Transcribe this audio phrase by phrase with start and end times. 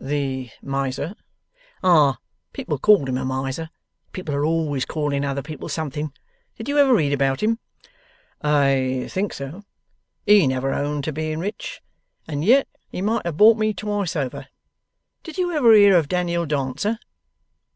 [0.00, 1.12] 'The miser?'
[1.82, 2.18] 'Ah,
[2.52, 3.68] people called him a miser.
[4.12, 6.12] People are always calling other people something.
[6.54, 7.58] Did you ever read about him?'
[8.40, 9.64] 'I think so.'
[10.24, 11.80] 'He never owned to being rich,
[12.28, 14.46] and yet he might have bought me twice over.
[15.24, 17.00] Did you ever hear of Daniel Dancer?